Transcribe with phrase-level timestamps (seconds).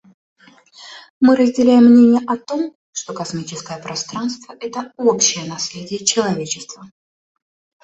[1.19, 6.89] Мы разделяем мнение о том, что космическое пространство − это общее наследие человечества.